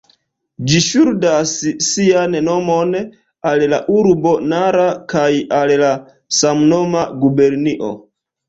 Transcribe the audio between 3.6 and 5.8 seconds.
la urbo Nara kaj al